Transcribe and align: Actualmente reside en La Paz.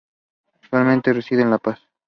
Actualmente 0.63 1.13
reside 1.13 1.43
en 1.43 1.51
La 1.51 1.59
Paz. 1.59 1.79